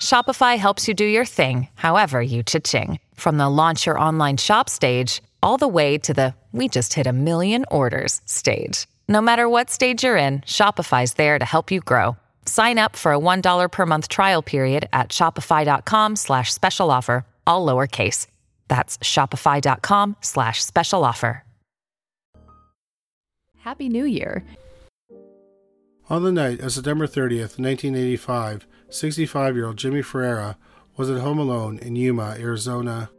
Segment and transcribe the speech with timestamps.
[0.00, 3.00] Shopify helps you do your thing, however you cha-ching.
[3.14, 7.06] From the launch your online shop stage, all the way to the we just hit
[7.06, 8.86] a million orders stage.
[9.08, 12.16] No matter what stage you're in, Shopify's there to help you grow.
[12.46, 17.66] Sign up for a $1 per month trial period at shopify.com slash special offer, all
[17.66, 18.28] lowercase.
[18.68, 21.42] That's shopify.com slash special offer.
[23.58, 24.44] Happy New Year.
[26.10, 30.54] On the night of September 30th, 1985, 65 year old Jimmy Ferrera
[30.96, 33.10] was at home alone in Yuma, Arizona.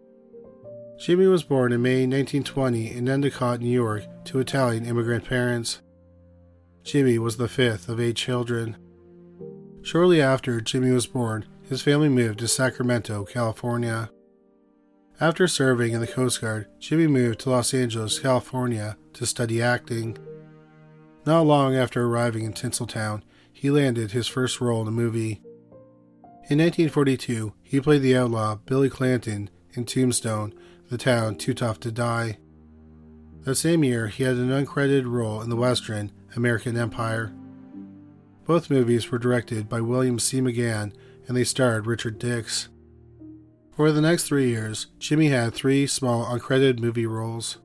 [0.98, 5.82] Jimmy was born in May 1920 in Endicott, New York, to Italian immigrant parents.
[6.84, 8.78] Jimmy was the fifth of eight children.
[9.82, 14.10] Shortly after Jimmy was born, his family moved to Sacramento, California.
[15.20, 20.18] After serving in the Coast Guard, Jimmy moved to Los Angeles, California to study acting.
[21.26, 25.42] Not long after arriving in Tinseltown, he landed his first role in a movie.
[26.48, 30.54] In 1942, he played the outlaw Billy Clanton in Tombstone,
[30.92, 32.38] The Town Too Tough to Die.
[33.42, 37.34] That same year, he had an uncredited role in the western American Empire.
[38.46, 40.40] Both movies were directed by William C.
[40.40, 40.94] McGann
[41.28, 42.70] and they starred Richard Dix.
[43.76, 47.56] For the next three years, Jimmy had three small uncredited movie roles.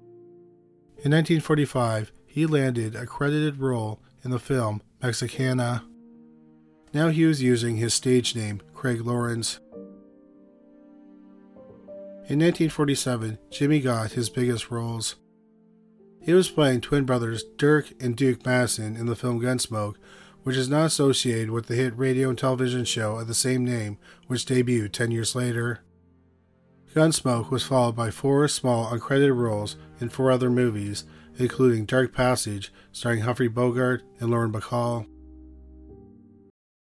[1.05, 5.85] In 1945, he landed a credited role in the film Mexicana.
[6.93, 9.61] Now he was using his stage name, Craig Lawrence.
[12.31, 15.17] In 1947, Jimmy got his biggest roles.
[16.23, 19.97] He was playing twin brothers Dirk and Duke Madison in the film Gunsmoke,
[20.45, 23.99] which is not associated with the hit radio and television show of the same name,
[24.29, 25.81] which debuted 10 years later.
[26.95, 31.05] Gunsmoke was followed by four small uncredited roles in four other movies,
[31.37, 35.07] including Dark Passage, starring Humphrey Bogart and Lauren Bacall.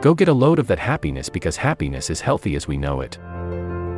[0.00, 3.18] Go get a load of that happiness because happiness is healthy as we know it.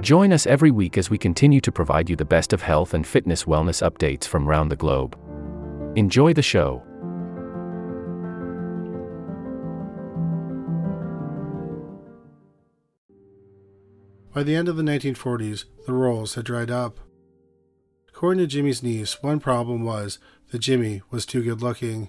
[0.00, 3.06] Join us every week as we continue to provide you the best of health and
[3.06, 5.18] fitness wellness updates from around the globe.
[5.96, 6.82] Enjoy the show.
[14.32, 16.98] By the end of the 1940s, the roles had dried up.
[18.08, 20.18] According to Jimmy's niece, one problem was
[20.50, 22.08] that Jimmy was too good looking.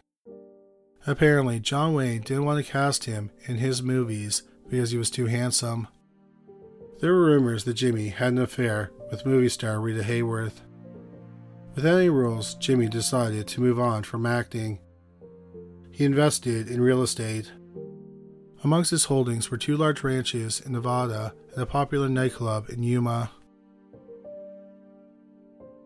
[1.07, 5.25] Apparently, John Wayne didn't want to cast him in his movies because he was too
[5.25, 5.87] handsome.
[6.99, 10.61] There were rumors that Jimmy had an affair with movie star Rita Hayworth.
[11.75, 14.79] Without any rules, Jimmy decided to move on from acting.
[15.91, 17.51] He invested in real estate.
[18.63, 23.31] Amongst his holdings were two large ranches in Nevada and a popular nightclub in Yuma.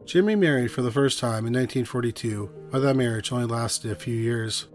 [0.04, 4.16] Jimmy married for the first time in 1942, but that marriage only lasted a few
[4.16, 4.68] years.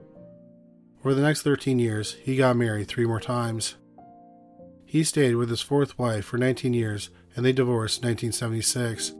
[1.02, 3.76] Over the next 13 years, he got married three more times.
[4.84, 9.12] He stayed with his fourth wife for 19 years and they divorced in 1976.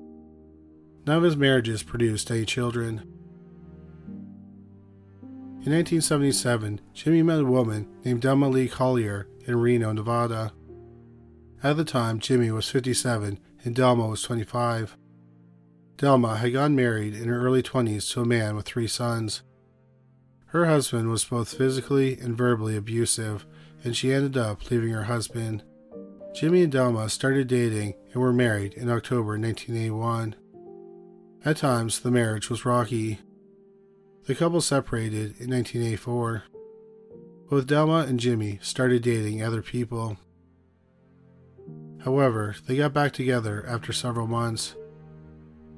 [1.06, 3.02] None of his marriages produced any children.
[5.22, 10.52] In 1977, Jimmy met a woman named Delma Lee Collier in Reno, Nevada.
[11.62, 14.96] At the time, Jimmy was 57 and Delma was 25.
[15.96, 19.42] Delma had gotten married in her early 20s to a man with three sons.
[20.50, 23.46] Her husband was both physically and verbally abusive,
[23.84, 25.62] and she ended up leaving her husband.
[26.34, 30.34] Jimmy and Delma started dating and were married in October 1981.
[31.44, 33.20] At times, the marriage was rocky.
[34.26, 36.42] The couple separated in 1984.
[37.48, 40.18] Both Delma and Jimmy started dating other people.
[42.04, 44.74] However, they got back together after several months.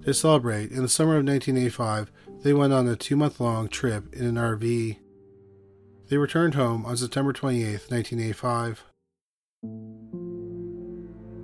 [0.05, 2.11] To celebrate, in the summer of 1985,
[2.43, 4.99] they went on a two month long trip in an RV.
[6.09, 8.85] They returned home on September 28, 1985.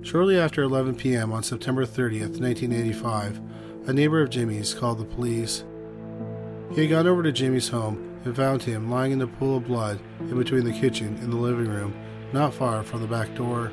[0.01, 1.31] Shortly after 11 p.m.
[1.31, 3.41] on September 30th, 1985,
[3.87, 5.63] a neighbor of Jimmy's called the police.
[6.73, 9.65] He had gone over to Jimmy's home and found him lying in a pool of
[9.65, 11.93] blood in between the kitchen and the living room,
[12.33, 13.71] not far from the back door.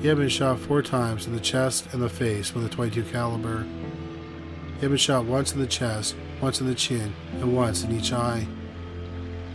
[0.00, 3.04] He had been shot four times in the chest and the face with a 22
[3.04, 3.66] caliber.
[4.82, 7.96] He had been shot once in the chest, once in the chin, and once in
[7.96, 8.44] each eye.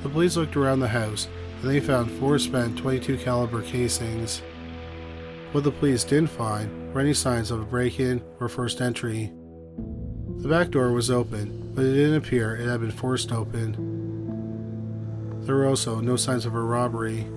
[0.01, 1.27] The police looked around the house
[1.61, 4.41] and they found four spent 22 caliber casings.
[5.51, 9.33] What the police didn't find were any signs of a break-in or first entry.
[10.37, 13.73] The back door was open, but it didn't appear it had been forced open.
[15.41, 17.27] There were also no signs of a robbery.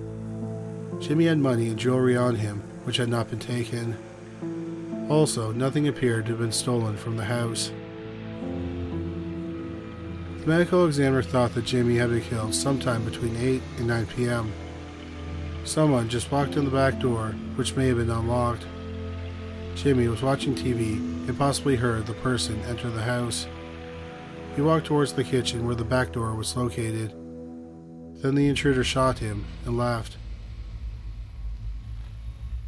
[0.99, 3.97] Jimmy had money and jewelry on him, which had not been taken.
[5.09, 7.69] Also, nothing appeared to have been stolen from the house.
[10.41, 14.51] The medical examiner thought that Jimmy had been killed sometime between 8 and 9 p.m.
[15.65, 18.65] Someone just walked in the back door, which may have been unlocked.
[19.75, 20.95] Jimmy was watching TV
[21.27, 23.45] and possibly heard the person enter the house.
[24.55, 27.11] He walked towards the kitchen where the back door was located.
[28.23, 30.17] Then the intruder shot him and left.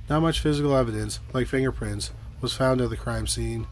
[0.07, 3.65] Not much physical evidence, like fingerprints, was found at the crime scene.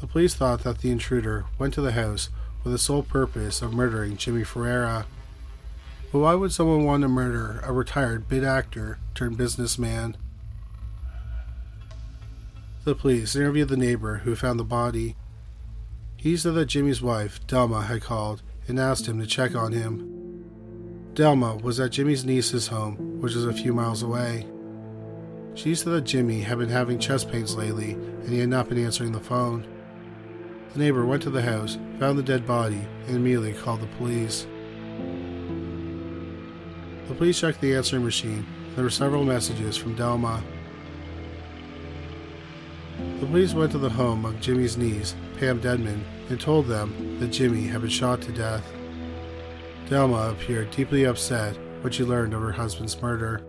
[0.00, 2.30] The police thought that the intruder went to the house
[2.68, 5.06] with the sole purpose of murdering Jimmy Ferrera.
[6.12, 10.18] But why would someone want to murder a retired bit actor turned businessman?
[12.84, 15.16] The police interviewed the neighbor who found the body.
[16.18, 20.44] He said that Jimmy's wife, Delma, had called and asked him to check on him.
[21.14, 24.46] Delma was at Jimmy's niece's home, which is a few miles away.
[25.54, 28.84] She said that Jimmy had been having chest pains lately and he had not been
[28.84, 29.66] answering the phone.
[30.72, 34.46] The neighbor went to the house, found the dead body, and immediately called the police.
[37.08, 38.46] The police checked the answering machine.
[38.74, 40.42] There were several messages from Delma.
[43.20, 47.28] The police went to the home of Jimmy's niece, Pam Dedman, and told them that
[47.28, 48.64] Jimmy had been shot to death.
[49.88, 53.42] Delma appeared deeply upset when she learned of her husband's murder.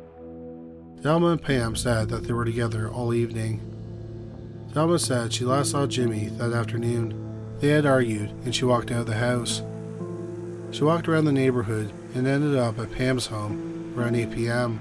[1.02, 3.62] Delma and Pam said that they were together all evening.
[4.74, 7.16] Delma said she last saw Jimmy that afternoon.
[7.60, 9.64] They had argued, and she walked out of the house.
[10.72, 14.80] She walked around the neighborhood and ended up at Pam's home around 8 p.m.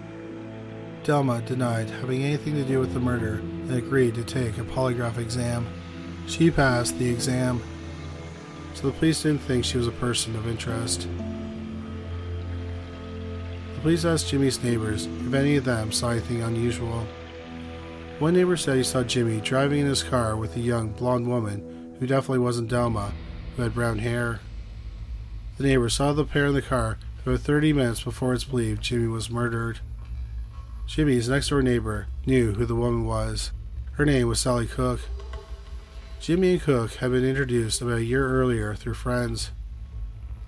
[1.04, 5.16] Delma denied having anything to do with the murder and agreed to take a polygraph
[5.16, 5.66] exam.
[6.26, 7.62] She passed the exam,
[8.75, 11.09] so the police didn't think she was a person of interest.
[13.75, 17.07] The police asked Jimmy's neighbors if any of them saw anything unusual.
[18.18, 21.96] One neighbor said he saw Jimmy driving in his car with a young blonde woman
[22.00, 23.12] who definitely wasn't Delma,
[23.54, 24.40] who had brown hair.
[25.56, 29.06] The neighbor saw the pair in the car about 30 minutes before it's believed Jimmy
[29.06, 29.78] was murdered.
[30.88, 33.52] Jimmy's next door neighbor knew who the woman was.
[33.92, 35.00] Her name was Sally Cook.
[36.18, 39.52] Jimmy and Cook had been introduced about a year earlier through friends.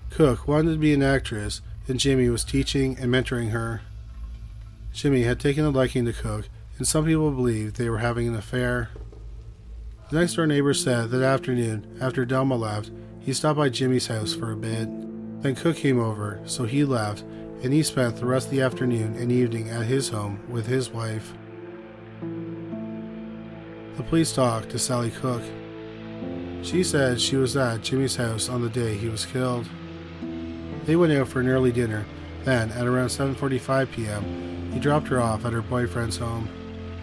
[0.09, 3.81] Cook wanted to be an actress, and Jimmy was teaching and mentoring her.
[4.91, 8.35] Jimmy had taken a liking to Cook and some people believed they were having an
[8.35, 8.89] affair.
[10.09, 14.33] The next door neighbor said that afternoon, after Delma left, he stopped by Jimmy's house
[14.33, 14.89] for a bit.
[15.41, 17.21] Then Cook came over, so he left,
[17.63, 20.89] and he spent the rest of the afternoon and evening at his home with his
[20.89, 21.33] wife.
[23.95, 25.43] The police talked to Sally Cook.
[26.63, 29.67] She said she was at Jimmy's house on the day he was killed.
[30.85, 32.05] They went out for an early dinner.
[32.43, 36.49] Then, at around 7:45 p.m., he dropped her off at her boyfriend's home.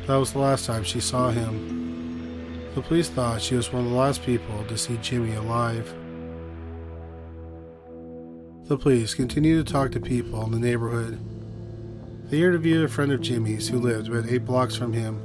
[0.09, 2.71] That was the last time she saw him.
[2.75, 5.95] The police thought she was one of the last people to see Jimmy alive.
[8.69, 11.19] The police continued to talk to people in the neighborhood.
[12.31, 15.21] They interviewed a friend of Jimmy's who lived about eight blocks from him.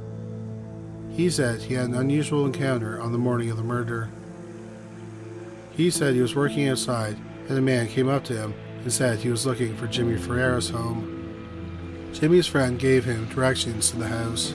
[1.16, 4.10] He said he had an unusual encounter on the morning of the murder.
[5.74, 7.16] He said he was working outside
[7.48, 10.68] and a man came up to him and said he was looking for Jimmy Ferrera's
[10.68, 12.10] home.
[12.12, 14.52] Jimmy's friend gave him directions to the house.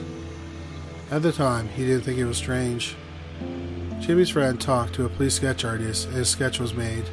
[1.10, 2.94] At the time, he didn't think it was strange.
[3.98, 7.04] Jimmy's friend talked to a police sketch artist and his sketch was made.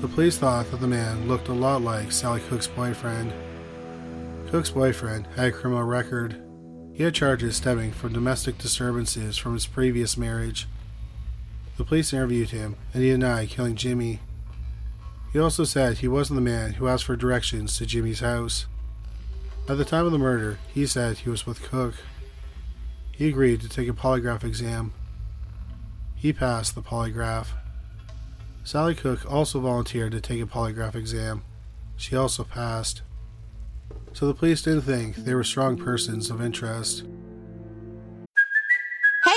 [0.00, 3.32] The police thought that the man looked a lot like Sally Cook's boyfriend.
[4.50, 6.40] Cook's boyfriend had a criminal record.
[6.94, 10.68] He had charges stemming from domestic disturbances from his previous marriage.
[11.78, 14.20] The police interviewed him and he denied killing Jimmy.
[15.32, 18.66] He also said he wasn't the man who asked for directions to Jimmy's house.
[19.68, 21.94] At the time of the murder, he said he was with Cook.
[23.16, 24.92] He agreed to take a polygraph exam.
[26.14, 27.48] He passed the polygraph.
[28.62, 31.42] Sally Cook also volunteered to take a polygraph exam.
[31.96, 33.00] She also passed.
[34.12, 37.04] So the police didn't think they were strong persons of interest.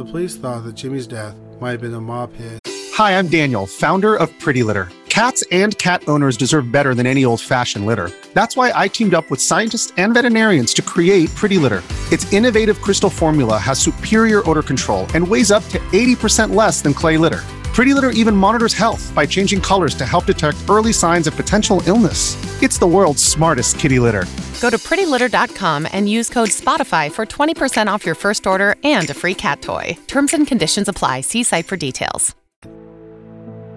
[0.00, 2.58] The police thought that Jimmy's death might have been a mob hit.
[2.94, 4.88] Hi, I'm Daniel, founder of Pretty Litter.
[5.10, 8.10] Cats and cat owners deserve better than any old fashioned litter.
[8.32, 11.82] That's why I teamed up with scientists and veterinarians to create Pretty Litter.
[12.10, 16.94] Its innovative crystal formula has superior odor control and weighs up to 80% less than
[16.94, 17.42] clay litter.
[17.80, 21.82] Pretty Litter even monitors health by changing colors to help detect early signs of potential
[21.86, 22.36] illness.
[22.62, 24.26] It's the world's smartest kitty litter.
[24.60, 29.14] Go to prettylitter.com and use code SPOTIFY for 20% off your first order and a
[29.14, 29.96] free cat toy.
[30.08, 31.22] Terms and conditions apply.
[31.22, 32.34] See site for details.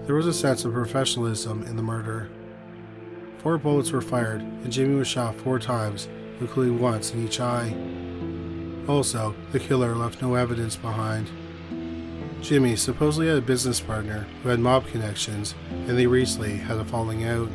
[0.04, 2.28] There was a sense of professionalism in the murder.
[3.38, 6.08] Four bullets were fired, and Jimmy was shot four times,
[6.40, 7.74] including once in each eye.
[8.86, 11.30] Also, the killer left no evidence behind.
[12.44, 16.84] Jimmy supposedly had a business partner who had mob connections, and they recently had a
[16.84, 17.48] falling out.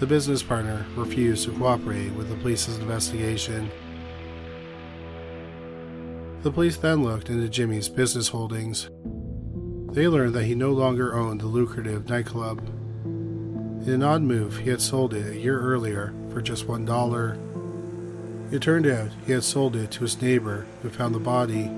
[0.00, 3.70] The business partner refused to cooperate with the police's investigation.
[6.42, 8.90] The police then looked into Jimmy's business holdings.
[9.92, 12.58] They learned that he no longer owned the lucrative nightclub.
[13.86, 17.38] In an odd move, he had sold it a year earlier for just one dollar.
[18.50, 21.70] It turned out he had sold it to his neighbor who found the body.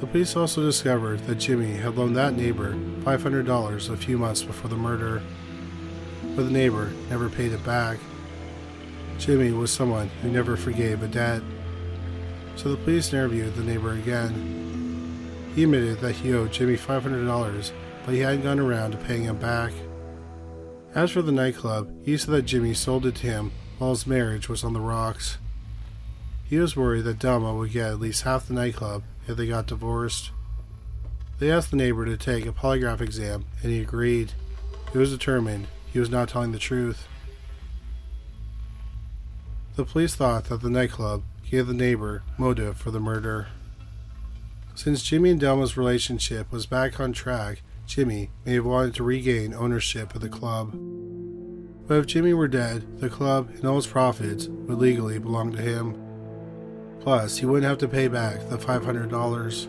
[0.00, 4.68] The police also discovered that Jimmy had loaned that neighbor $500 a few months before
[4.68, 5.22] the murder,
[6.34, 7.98] but the neighbor never paid it back.
[9.18, 11.40] Jimmy was someone who never forgave a debt,
[12.56, 15.32] so the police interviewed the neighbor again.
[15.54, 17.72] He admitted that he owed Jimmy $500,
[18.04, 19.72] but he hadn't gone around to paying him back.
[20.94, 24.50] As for the nightclub, he said that Jimmy sold it to him while his marriage
[24.50, 25.38] was on the rocks.
[26.44, 29.66] He was worried that Delma would get at least half the nightclub if they got
[29.66, 30.30] divorced.
[31.38, 34.32] They asked the neighbor to take a polygraph exam, and he agreed.
[34.94, 37.06] It was determined he was not telling the truth.
[39.76, 43.48] The police thought that the nightclub gave the neighbor motive for the murder.
[44.74, 49.54] Since Jimmy and Delma's relationship was back on track, Jimmy may have wanted to regain
[49.54, 50.72] ownership of the club.
[51.86, 55.62] But if Jimmy were dead, the club and all its profits would legally belong to
[55.62, 56.05] him.
[57.06, 59.68] Plus, he wouldn't have to pay back the $500.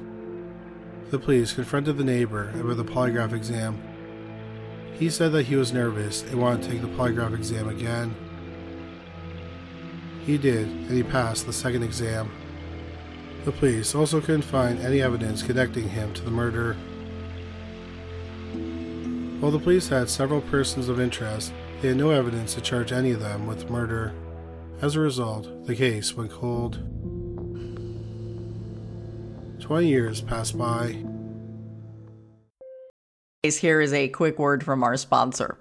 [1.12, 3.80] The police confronted the neighbor about the polygraph exam.
[4.94, 8.16] He said that he was nervous and wanted to take the polygraph exam again.
[10.26, 12.32] He did, and he passed the second exam.
[13.46, 16.74] The police also couldn't find any evidence connecting him to the murder.
[19.42, 21.54] While the police had several persons of interest,
[21.84, 24.12] they had no evidence to charge any of them with murder.
[24.82, 26.80] As a result, the case went cold.
[29.60, 30.96] Twenty years passed by.
[33.44, 35.58] Here is a quick word from our sponsor.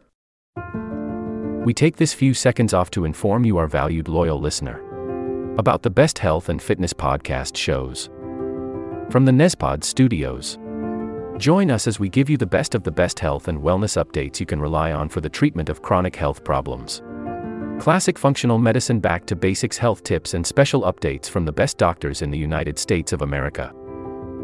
[1.64, 4.80] We take this few seconds off to inform you, our valued loyal listener,
[5.56, 8.08] about the best health and fitness podcast shows
[9.10, 10.58] from the Nezpod studios.
[11.38, 14.40] Join us as we give you the best of the best health and wellness updates
[14.40, 17.02] you can rely on for the treatment of chronic health problems.
[17.78, 22.22] Classic functional medicine back to basics health tips and special updates from the best doctors
[22.22, 23.72] in the United States of America.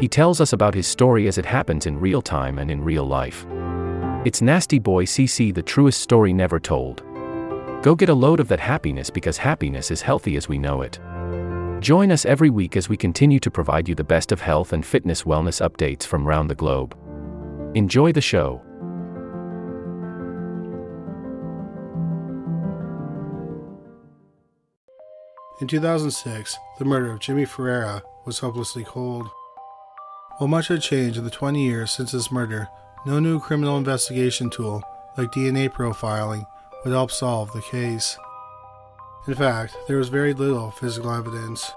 [0.00, 3.04] He tells us about his story as it happens in real time and in real
[3.04, 3.46] life.
[4.26, 7.02] It's Nasty Boy CC, the truest story never told.
[7.82, 10.98] Go get a load of that happiness because happiness is healthy as we know it.
[11.80, 14.84] Join us every week as we continue to provide you the best of health and
[14.84, 16.94] fitness wellness updates from around the globe.
[17.74, 18.60] Enjoy the show.
[25.62, 29.30] In 2006, the murder of Jimmy Ferrera was hopelessly cold.
[30.38, 32.68] While much had changed in the 20 years since his murder,
[33.06, 34.82] no new criminal investigation tool
[35.16, 36.46] like DNA profiling
[36.84, 38.18] would help solve the case.
[39.26, 41.72] In fact, there was very little physical evidence.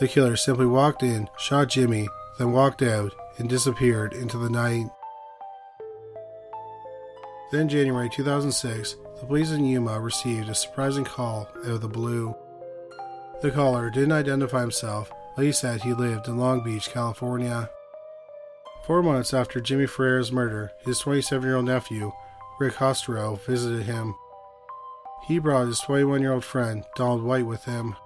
[0.00, 4.86] The killer simply walked in, shot Jimmy, then walked out and disappeared into the night.
[7.50, 12.34] Then, January 2006, the police in Yuma received a surprising call out of the blue.
[13.42, 17.70] The caller didn't identify himself, he said he lived in Long Beach, California.
[18.84, 22.12] Four months after Jimmy Ferrera's murder, his 27 year old nephew,
[22.58, 24.14] Rick Hostero, visited him.
[25.26, 27.96] He brought his 21 year old friend, Donald White, with him.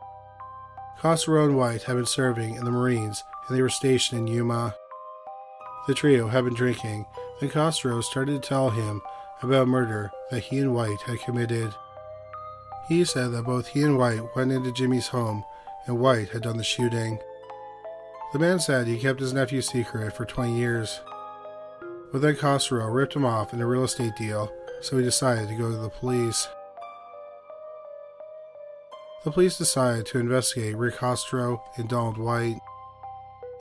[1.00, 4.74] Costero and White had been serving in the Marines and they were stationed in Yuma.
[5.86, 7.06] The trio had been drinking,
[7.40, 9.02] and Costero started to tell him
[9.42, 11.74] about murder that he and White had committed.
[12.88, 15.44] He said that both he and White went into Jimmy's home
[15.86, 17.18] and White had done the shooting.
[18.32, 21.00] The man said he kept his nephew's secret for 20 years.
[22.12, 25.54] But then Costero ripped him off in a real estate deal, so he decided to
[25.54, 26.48] go to the police.
[29.24, 32.60] The police decided to investigate Rick Costero and Donald White.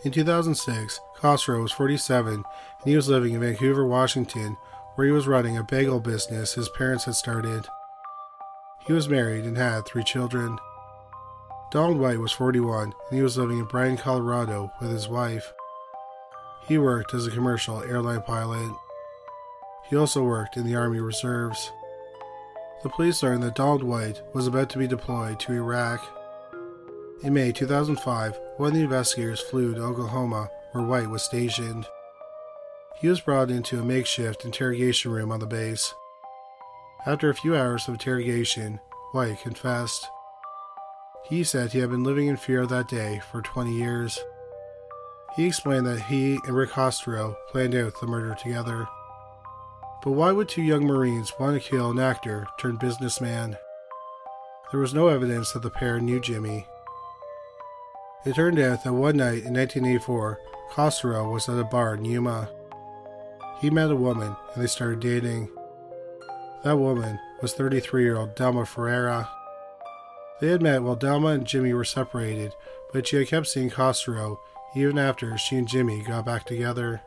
[0.04, 2.44] In 2006, Costero was 47 and
[2.86, 4.58] he was living in Vancouver, Washington,
[4.94, 7.66] where he was running a bagel business his parents had started.
[8.86, 10.60] He was married and had three children.
[11.76, 15.54] Donald White was 41 and he was living in Bryan, Colorado with his wife.
[16.70, 18.72] He worked as a commercial airline pilot.
[19.90, 21.74] He also worked in the Army Reserves.
[22.82, 26.02] The police learned that Donald White was about to be deployed to Iraq.
[27.24, 31.86] In May 2005, one of the investigators flew to Oklahoma, where White was stationed.
[33.02, 35.94] He was brought into a makeshift interrogation room on the base.
[37.06, 38.80] After a few hours of interrogation,
[39.12, 40.08] White confessed.
[41.28, 44.20] He said he had been living in fear of that day for 20 years.
[45.36, 48.88] He explained that he and Rick Costero planned out the murder together.
[50.04, 53.58] But why would two young Marines want to kill an actor turned businessman?
[54.72, 56.68] There was no evidence that the pair knew Jimmy.
[58.24, 60.40] It turned out that one night in 1984,
[60.74, 62.50] Costero was at a bar in Yuma.
[63.60, 65.50] He met a woman and they started dating.
[66.64, 69.28] That woman was 33 year old Delma Ferrera.
[70.40, 72.54] They had met while Delma and Jimmy were separated,
[72.92, 74.38] but she had kept seeing Costero
[74.76, 77.02] even after she and Jimmy got back together.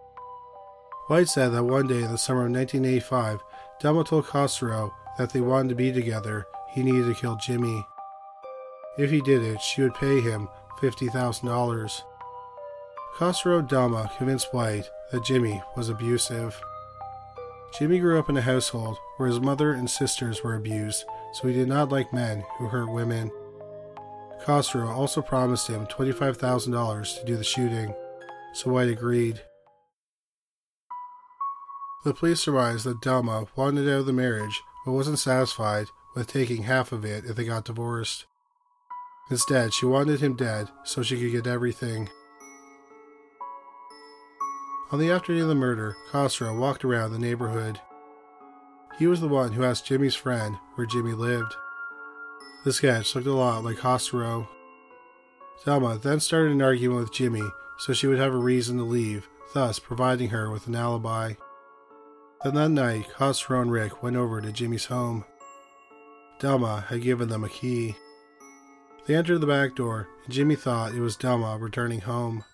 [1.08, 3.40] White said that one day in the summer of 1985,
[3.82, 7.84] Delma told Costero that they wanted to be together, he needed to kill Jimmy.
[8.98, 10.48] If he did it, she would pay him
[10.80, 12.02] $50,000.
[13.16, 16.60] Khosrow Dama convinced White that Jimmy was abusive.
[17.76, 21.04] Jimmy grew up in a household where his mother and sisters were abused,
[21.38, 23.30] so he did not like men who hurt women.
[24.44, 27.94] Khosrow also promised him $25,000 to do the shooting,
[28.54, 29.42] so White agreed.
[32.04, 36.62] The police surmised that Delma wanted out of the marriage but wasn't satisfied with taking
[36.64, 38.26] half of it if they got divorced.
[39.30, 42.08] Instead, she wanted him dead so she could get everything.
[44.90, 47.78] On the afternoon of the murder, Khosrow walked around the neighborhood.
[48.98, 51.54] He was the one who asked Jimmy's friend where Jimmy lived.
[52.64, 54.48] The sketch looked a lot like Khosrow.
[55.64, 59.28] Delma then started an argument with Jimmy so she would have a reason to leave,
[59.54, 61.34] thus providing her with an alibi.
[62.44, 65.24] Then that night, Khosrow and Rick went over to Jimmy's home.
[66.40, 67.96] Delma had given them a key.
[69.06, 72.44] They entered the back door, and Jimmy thought it was Delma returning home.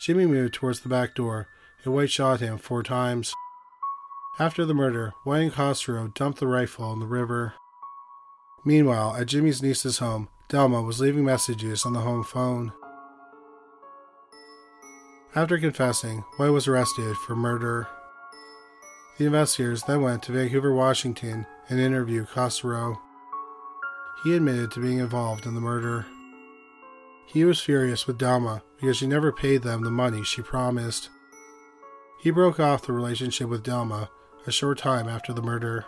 [0.00, 1.48] Jimmy moved towards the back door,
[1.84, 3.34] and White shot him four times.
[4.40, 7.52] After the murder, and Khosrow dumped the rifle in the river.
[8.64, 12.72] Meanwhile, at Jimmy's niece's home, Delma was leaving messages on the home phone.
[15.34, 17.86] After confessing, White was arrested for murder.
[19.18, 22.98] The investigators then went to Vancouver, Washington, and interviewed Khosrow.
[24.24, 26.06] He admitted to being involved in the murder.
[27.26, 31.10] He was furious with Delma because she never paid them the money she promised.
[32.22, 34.08] He broke off the relationship with Delma
[34.46, 35.84] a short time after the murder.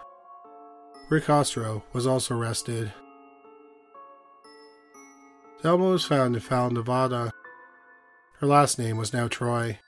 [1.09, 2.93] Rick Khosrow was also arrested.
[5.63, 7.33] Delma was found in Fallon, Nevada.
[8.41, 9.79] Her last name was now Troy.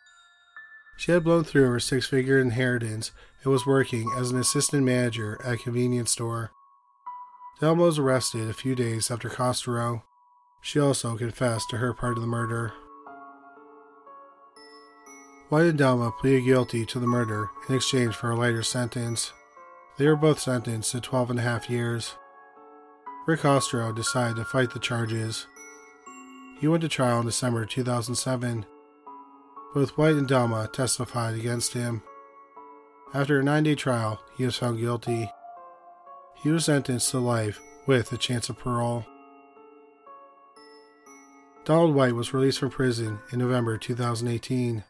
[0.97, 3.11] She had blown through her six figure inheritance
[3.43, 6.53] and was working as an assistant manager at a convenience store.
[7.61, 10.03] Delma was arrested a few days after Khosrow.
[10.61, 12.73] She also confessed to her part of the murder.
[15.55, 19.33] White and Delma pleaded guilty to the murder in exchange for a lighter sentence.
[19.97, 22.17] They were both sentenced to 12 and a half years.
[23.25, 25.47] Rick Ostro decided to fight the charges.
[26.59, 28.67] He went to trial in December 2007.
[29.75, 32.03] Both White and Delma testified against him.
[33.15, 35.31] After a nine day trial, he was found guilty.
[36.43, 39.07] He was sentenced to life with a chance of parole.
[41.65, 44.83] Donald White was released from prison in November 2018.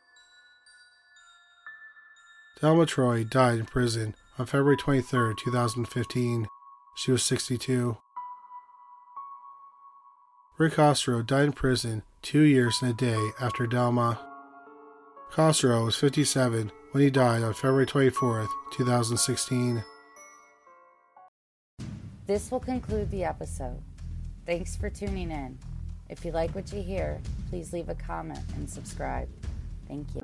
[2.65, 6.49] Delma Troy died in prison on February 23, 2015.
[6.97, 7.99] She was 62.
[10.57, 14.19] Rick Khosrow died in prison two years and a day after Delma.
[15.31, 19.85] Khosrow was 57 when he died on February 24, 2016.
[22.27, 23.83] This will conclude the episode.
[24.47, 25.59] Thanks for tuning in.
[26.09, 29.29] If you like what you hear, please leave a comment and subscribe.
[29.87, 30.24] Thank you.